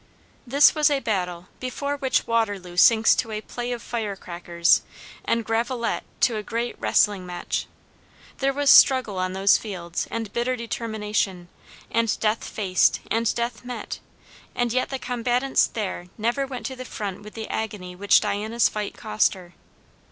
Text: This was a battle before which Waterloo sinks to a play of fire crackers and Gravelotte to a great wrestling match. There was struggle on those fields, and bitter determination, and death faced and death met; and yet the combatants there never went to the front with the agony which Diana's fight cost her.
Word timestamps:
This 0.47 0.73
was 0.73 0.89
a 0.89 0.99
battle 0.99 1.47
before 1.59 1.95
which 1.95 2.25
Waterloo 2.25 2.75
sinks 2.75 3.13
to 3.13 3.29
a 3.31 3.39
play 3.39 3.71
of 3.71 3.83
fire 3.83 4.15
crackers 4.15 4.81
and 5.25 5.45
Gravelotte 5.45 6.01
to 6.21 6.37
a 6.37 6.41
great 6.41 6.75
wrestling 6.79 7.23
match. 7.23 7.67
There 8.39 8.51
was 8.51 8.71
struggle 8.71 9.19
on 9.19 9.33
those 9.33 9.59
fields, 9.59 10.07
and 10.09 10.33
bitter 10.33 10.55
determination, 10.55 11.49
and 11.91 12.19
death 12.19 12.43
faced 12.43 12.99
and 13.11 13.31
death 13.35 13.63
met; 13.63 13.99
and 14.55 14.73
yet 14.73 14.89
the 14.89 14.97
combatants 14.97 15.67
there 15.67 16.07
never 16.17 16.47
went 16.47 16.65
to 16.65 16.75
the 16.75 16.83
front 16.83 17.21
with 17.21 17.35
the 17.35 17.47
agony 17.47 17.95
which 17.95 18.21
Diana's 18.21 18.69
fight 18.69 18.95
cost 18.95 19.35
her. 19.35 19.53